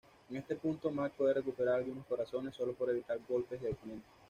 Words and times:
En 0.31 0.35
este 0.37 0.55
punto, 0.55 0.89
Mac 0.89 1.13
puede 1.15 1.35
recuperar 1.35 1.75
algunos 1.75 2.07
corazones, 2.07 2.55
sólo 2.55 2.73
por 2.73 2.89
evitar 2.89 3.19
golpes 3.29 3.61
del 3.61 3.73
oponente. 3.73 4.07